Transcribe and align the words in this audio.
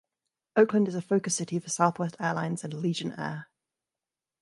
Oakland 0.55 0.87
is 0.87 0.95
a 0.95 1.01
focus 1.03 1.35
city 1.35 1.59
for 1.59 1.69
Southwest 1.69 2.15
Airlines 2.19 2.63
and 2.63 2.73
Allegiant 2.73 3.19
Air. 3.19 3.49